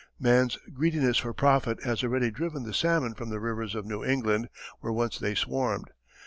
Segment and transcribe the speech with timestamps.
[0.19, 4.49] Man's greediness for profit has already driven the salmon from the rivers of New England
[4.79, 5.91] where once they swarmed.